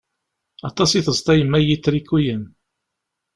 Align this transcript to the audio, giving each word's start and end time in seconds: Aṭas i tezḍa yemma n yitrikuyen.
Aṭas 0.69 0.91
i 0.93 1.01
tezḍa 1.05 1.33
yemma 1.35 1.59
n 1.61 1.65
yitrikuyen. 1.67 2.43